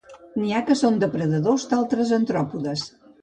N'hi 0.43 0.53
ha 0.55 0.61
que 0.69 0.77
són 0.79 0.97
depredadors 1.03 1.67
d'altres 1.73 2.15
artròpodes. 2.19 2.87